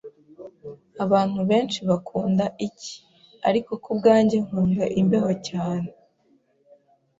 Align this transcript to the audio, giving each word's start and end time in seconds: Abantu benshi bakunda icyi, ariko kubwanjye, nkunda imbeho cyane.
Abantu 1.03 1.39
benshi 1.49 1.79
bakunda 1.89 2.45
icyi, 2.67 2.95
ariko 3.49 3.71
kubwanjye, 3.83 4.37
nkunda 4.45 4.83
imbeho 5.01 5.31
cyane. 5.47 5.89